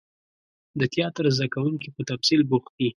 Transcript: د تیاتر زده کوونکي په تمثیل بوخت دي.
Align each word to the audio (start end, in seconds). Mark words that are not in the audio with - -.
د 0.79 0.81
تیاتر 0.93 1.25
زده 1.37 1.47
کوونکي 1.53 1.87
په 1.95 2.01
تمثیل 2.09 2.41
بوخت 2.49 2.71
دي. 2.79 2.89